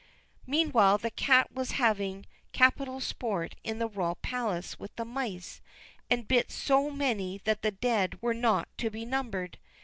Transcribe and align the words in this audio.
Meanwhile 0.47 0.97
the 0.97 1.11
cat 1.11 1.51
was 1.53 1.73
having 1.73 2.25
capital 2.53 2.99
sport 3.01 3.55
in 3.63 3.77
the 3.77 3.85
royal 3.87 4.15
palace 4.15 4.79
with 4.79 4.95
the 4.95 5.05
mice, 5.05 5.61
and 6.09 6.27
bit 6.27 6.49
so 6.49 6.89
many 6.89 7.37
that 7.43 7.61
the 7.61 7.69
dead 7.69 8.19
were 8.19 8.33
not 8.33 8.67
to 8.79 8.89
be 8.89 9.05
numbered. 9.05 9.59